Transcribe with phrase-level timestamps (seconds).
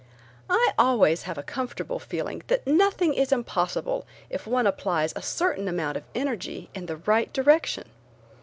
[0.49, 5.67] I always have a comfortable feeling that nothing is impossible if one applies a certain
[5.67, 7.87] amount of energy in the right direction.